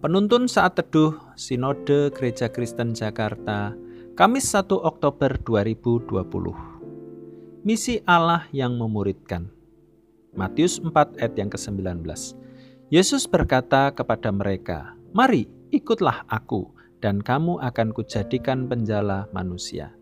Penuntun 0.00 0.48
saat 0.48 0.80
teduh 0.80 1.12
Sinode 1.36 2.08
Gereja 2.16 2.48
Kristen 2.48 2.96
Jakarta, 2.96 3.76
Kamis 4.16 4.48
1 4.48 4.72
Oktober 4.72 5.36
2020. 5.44 7.68
Misi 7.68 8.00
Allah 8.08 8.48
yang 8.48 8.80
memuridkan. 8.80 9.52
Matius 10.32 10.80
4 10.80 11.20
ayat 11.20 11.36
yang 11.36 11.52
ke-19. 11.52 12.00
Yesus 12.88 13.28
berkata 13.28 13.92
kepada 13.92 14.32
mereka, 14.32 14.96
"Mari, 15.12 15.44
ikutlah 15.68 16.24
aku, 16.32 16.72
dan 17.04 17.20
kamu 17.20 17.60
akan 17.60 17.92
kujadikan 17.92 18.72
penjala 18.72 19.28
manusia." 19.36 19.92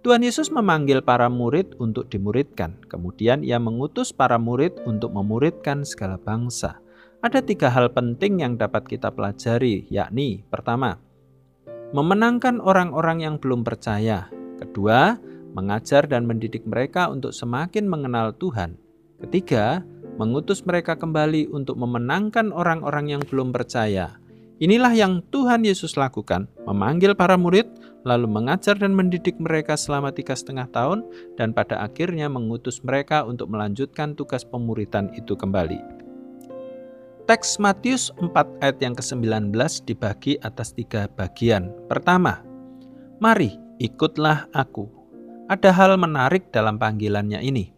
Tuhan 0.00 0.24
Yesus 0.24 0.48
memanggil 0.48 1.04
para 1.04 1.28
murid 1.28 1.76
untuk 1.76 2.08
dimuridkan. 2.08 2.80
Kemudian 2.88 3.44
ia 3.44 3.60
mengutus 3.60 4.08
para 4.08 4.40
murid 4.40 4.72
untuk 4.88 5.12
memuridkan 5.12 5.84
segala 5.84 6.16
bangsa. 6.16 6.80
Ada 7.24 7.40
tiga 7.40 7.72
hal 7.72 7.88
penting 7.88 8.44
yang 8.44 8.60
dapat 8.60 8.84
kita 8.84 9.08
pelajari, 9.08 9.88
yakni 9.88 10.44
pertama, 10.44 11.00
memenangkan 11.96 12.60
orang-orang 12.60 13.24
yang 13.24 13.40
belum 13.40 13.64
percaya. 13.64 14.28
Kedua, 14.60 15.16
mengajar 15.56 16.04
dan 16.04 16.28
mendidik 16.28 16.68
mereka 16.68 17.08
untuk 17.08 17.32
semakin 17.32 17.88
mengenal 17.88 18.36
Tuhan. 18.36 18.76
Ketiga, 19.24 19.80
mengutus 20.20 20.68
mereka 20.68 21.00
kembali 21.00 21.48
untuk 21.48 21.80
memenangkan 21.80 22.52
orang-orang 22.52 23.16
yang 23.16 23.22
belum 23.24 23.56
percaya. 23.56 24.20
Inilah 24.60 24.92
yang 24.92 25.24
Tuhan 25.32 25.64
Yesus 25.64 25.96
lakukan, 25.96 26.44
memanggil 26.68 27.16
para 27.16 27.40
murid, 27.40 27.72
lalu 28.04 28.28
mengajar 28.28 28.76
dan 28.76 28.92
mendidik 28.92 29.40
mereka 29.40 29.80
selama 29.80 30.12
tiga 30.12 30.36
setengah 30.36 30.68
tahun, 30.68 31.08
dan 31.40 31.56
pada 31.56 31.80
akhirnya 31.80 32.28
mengutus 32.28 32.84
mereka 32.84 33.24
untuk 33.24 33.48
melanjutkan 33.48 34.12
tugas 34.12 34.44
pemuritan 34.44 35.08
itu 35.16 35.32
kembali. 35.32 35.93
Teks 37.24 37.56
Matius 37.56 38.12
4 38.20 38.60
ayat 38.60 38.84
yang 38.84 38.92
ke-19 38.92 39.56
dibagi 39.88 40.36
atas 40.44 40.76
tiga 40.76 41.08
bagian. 41.08 41.72
Pertama, 41.88 42.44
mari 43.16 43.56
ikutlah 43.80 44.44
aku. 44.52 44.92
Ada 45.48 45.72
hal 45.72 45.96
menarik 45.96 46.52
dalam 46.52 46.76
panggilannya 46.76 47.40
ini. 47.40 47.72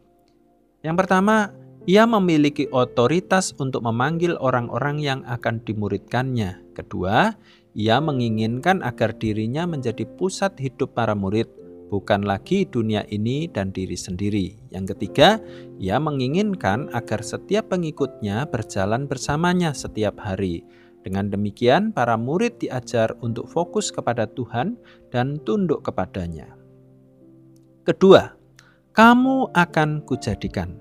Yang 0.83 0.97
pertama, 0.99 1.55
ia 1.87 2.11
memiliki 2.11 2.67
otoritas 2.75 3.55
untuk 3.63 3.87
memanggil 3.87 4.35
orang-orang 4.43 4.99
yang 4.99 5.21
akan 5.31 5.63
dimuridkannya. 5.63 6.75
Kedua, 6.75 7.31
ia 7.79 8.03
menginginkan 8.03 8.83
agar 8.83 9.15
dirinya 9.15 9.63
menjadi 9.63 10.11
pusat 10.19 10.59
hidup 10.59 10.99
para 10.99 11.15
murid 11.15 11.47
bukan 11.89 12.27
lagi 12.27 12.67
dunia 12.67 13.07
ini 13.09 13.47
dan 13.51 13.71
diri 13.71 13.95
sendiri. 13.95 14.59
Yang 14.75 14.97
ketiga, 14.97 15.39
ia 15.79 15.97
menginginkan 16.03 16.91
agar 16.93 17.23
setiap 17.23 17.71
pengikutnya 17.71 18.47
berjalan 18.51 19.07
bersamanya 19.07 19.73
setiap 19.73 20.19
hari. 20.19 20.67
Dengan 21.07 21.31
demikian, 21.31 21.95
para 21.95 22.19
murid 22.19 22.59
diajar 22.59 23.15
untuk 23.23 23.47
fokus 23.47 23.95
kepada 23.95 24.27
Tuhan 24.27 24.75
dan 25.15 25.39
tunduk 25.47 25.87
kepadanya. 25.87 26.51
Kedua, 27.87 28.35
kamu 28.91 29.55
akan 29.55 30.03
kujadikan. 30.03 30.75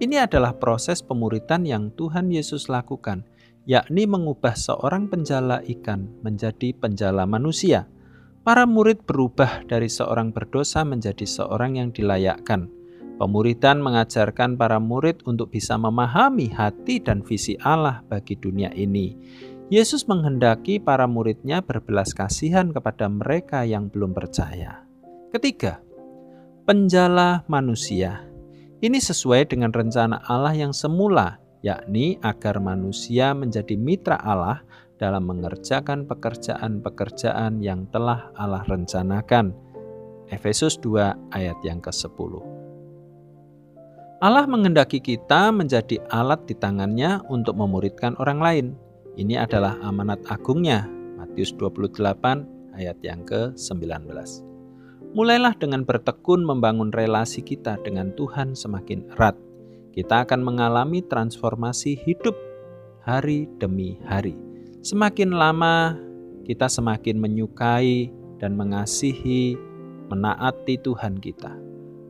Ini 0.00 0.24
adalah 0.24 0.56
proses 0.56 1.04
pemuritan 1.04 1.68
yang 1.68 1.92
Tuhan 1.92 2.32
Yesus 2.32 2.72
lakukan, 2.72 3.28
yakni 3.68 4.08
mengubah 4.08 4.56
seorang 4.56 5.12
penjala 5.12 5.60
ikan 5.68 6.08
menjadi 6.24 6.72
penjala 6.72 7.28
manusia 7.28 7.84
para 8.40 8.64
murid 8.64 9.04
berubah 9.04 9.68
dari 9.68 9.88
seorang 9.92 10.32
berdosa 10.32 10.80
menjadi 10.84 11.24
seorang 11.28 11.76
yang 11.76 11.88
dilayakkan. 11.92 12.72
Pemuritan 13.20 13.84
mengajarkan 13.84 14.56
para 14.56 14.80
murid 14.80 15.20
untuk 15.28 15.52
bisa 15.52 15.76
memahami 15.76 16.48
hati 16.48 17.04
dan 17.04 17.20
visi 17.20 17.52
Allah 17.60 18.00
bagi 18.08 18.32
dunia 18.32 18.72
ini. 18.72 19.12
Yesus 19.68 20.08
menghendaki 20.08 20.80
para 20.80 21.04
muridnya 21.04 21.60
berbelas 21.60 22.16
kasihan 22.16 22.72
kepada 22.72 23.12
mereka 23.12 23.62
yang 23.62 23.92
belum 23.92 24.16
percaya. 24.16 24.82
Ketiga, 25.30 25.84
penjala 26.64 27.44
manusia. 27.46 28.24
Ini 28.80 28.96
sesuai 28.96 29.52
dengan 29.52 29.70
rencana 29.70 30.24
Allah 30.24 30.56
yang 30.56 30.72
semula, 30.72 31.36
yakni 31.60 32.16
agar 32.24 32.56
manusia 32.56 33.36
menjadi 33.36 33.76
mitra 33.76 34.16
Allah 34.16 34.64
dalam 35.00 35.24
mengerjakan 35.24 36.04
pekerjaan-pekerjaan 36.04 37.64
yang 37.64 37.88
telah 37.88 38.28
Allah 38.36 38.60
rencanakan. 38.68 39.56
Efesus 40.28 40.76
2 40.84 41.32
ayat 41.32 41.56
yang 41.64 41.80
ke-10. 41.80 42.60
Allah 44.20 44.44
mengendaki 44.44 45.00
kita 45.00 45.48
menjadi 45.50 45.96
alat 46.12 46.44
di 46.44 46.52
tangannya 46.52 47.24
untuk 47.32 47.56
memuridkan 47.56 48.14
orang 48.20 48.38
lain. 48.38 48.66
Ini 49.16 49.40
adalah 49.40 49.80
amanat 49.80 50.20
agungnya. 50.28 50.84
Matius 51.16 51.56
28 51.56 52.76
ayat 52.76 53.00
yang 53.00 53.24
ke-19. 53.24 54.06
Mulailah 55.16 55.56
dengan 55.58 55.82
bertekun 55.82 56.46
membangun 56.46 56.92
relasi 56.94 57.42
kita 57.42 57.80
dengan 57.82 58.12
Tuhan 58.14 58.54
semakin 58.54 59.16
erat. 59.16 59.34
Kita 59.90 60.22
akan 60.22 60.46
mengalami 60.46 61.02
transformasi 61.02 61.98
hidup 62.06 62.36
hari 63.02 63.50
demi 63.58 63.98
hari 64.06 64.49
Semakin 64.80 65.36
lama 65.36 65.92
kita 66.48 66.64
semakin 66.64 67.20
menyukai 67.20 68.08
dan 68.40 68.56
mengasihi, 68.56 69.52
menaati 70.08 70.80
Tuhan 70.80 71.20
kita. 71.20 71.52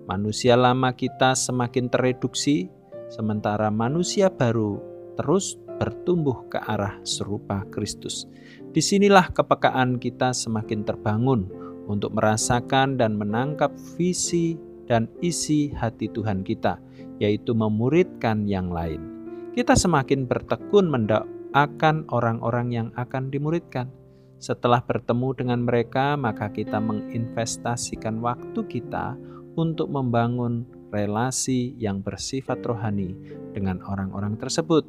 Manusia 0.07 0.55
lama 0.55 0.95
kita 0.95 1.35
semakin 1.35 1.91
tereduksi, 1.91 2.71
sementara 3.11 3.75
manusia 3.75 4.31
baru 4.31 4.79
terus 5.19 5.59
bertumbuh 5.83 6.47
ke 6.47 6.63
arah 6.63 6.95
serupa 7.03 7.67
Kristus. 7.75 8.31
Di 8.71 8.79
sinilah 8.79 9.35
kepekaan 9.35 9.99
kita 9.99 10.31
semakin 10.31 10.87
terbangun 10.87 11.51
untuk 11.91 12.15
merasakan 12.15 12.95
dan 12.95 13.19
menangkap 13.19 13.75
visi 13.99 14.55
dan 14.87 15.11
isi 15.19 15.75
hati 15.75 16.07
Tuhan 16.07 16.47
kita, 16.47 16.79
yaitu 17.19 17.51
memuridkan 17.51 18.47
yang 18.47 18.71
lain. 18.71 19.03
Kita 19.59 19.75
semakin 19.75 20.31
bertekun 20.31 20.87
akan 21.51 22.07
orang-orang 22.15 22.69
yang 22.71 22.89
akan 22.95 23.31
dimuridkan. 23.31 23.91
Setelah 24.41 24.81
bertemu 24.81 25.37
dengan 25.37 25.61
mereka, 25.67 26.17
maka 26.17 26.49
kita 26.49 26.81
menginvestasikan 26.81 28.25
waktu 28.25 28.61
kita 28.65 29.19
untuk 29.59 29.93
membangun 29.93 30.65
relasi 30.89 31.77
yang 31.77 32.01
bersifat 32.01 32.65
rohani 32.65 33.19
dengan 33.53 33.85
orang-orang 33.85 34.41
tersebut. 34.41 34.87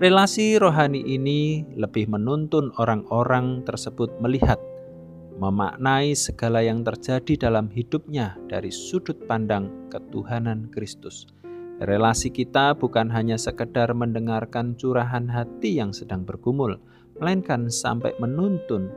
Relasi 0.00 0.56
rohani 0.56 1.00
ini 1.00 1.64
lebih 1.76 2.08
menuntun 2.08 2.72
orang-orang 2.76 3.64
tersebut 3.64 4.16
melihat, 4.20 4.60
memaknai 5.40 6.12
segala 6.16 6.60
yang 6.64 6.84
terjadi 6.84 7.48
dalam 7.48 7.68
hidupnya 7.72 8.36
dari 8.48 8.72
sudut 8.72 9.16
pandang 9.28 9.88
ketuhanan 9.92 10.68
Kristus 10.72 11.39
Relasi 11.80 12.28
kita 12.28 12.76
bukan 12.76 13.08
hanya 13.08 13.40
sekedar 13.40 13.96
mendengarkan 13.96 14.76
curahan 14.76 15.24
hati 15.32 15.80
yang 15.80 15.96
sedang 15.96 16.28
bergumul, 16.28 16.76
melainkan 17.16 17.72
sampai 17.72 18.12
menuntun 18.20 18.92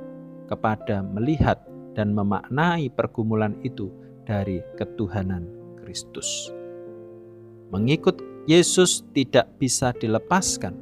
kepada 0.51 0.99
melihat 0.99 1.63
dan 1.95 2.11
memaknai 2.11 2.91
pergumulan 2.91 3.55
itu 3.63 3.87
dari 4.27 4.59
ketuhanan 4.75 5.47
Kristus. 5.79 6.51
Mengikut 7.71 8.19
Yesus 8.51 9.07
tidak 9.15 9.47
bisa 9.55 9.95
dilepaskan 9.95 10.75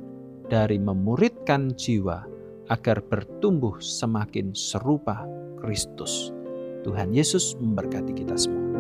dari 0.50 0.82
memuridkan 0.82 1.78
jiwa 1.78 2.26
agar 2.74 3.06
bertumbuh 3.06 3.78
semakin 3.78 4.58
serupa 4.58 5.22
Kristus. 5.62 6.34
Tuhan 6.82 7.14
Yesus 7.14 7.54
memberkati 7.62 8.18
kita 8.18 8.34
semua. 8.34 8.71